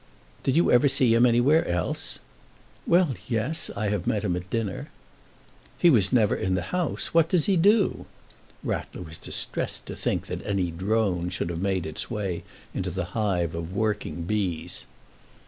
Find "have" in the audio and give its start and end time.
3.89-4.07, 11.51-11.61